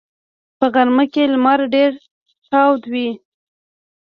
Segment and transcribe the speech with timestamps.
[0.57, 1.91] په غرمه کې لمر ډېر
[2.49, 3.09] تاو وي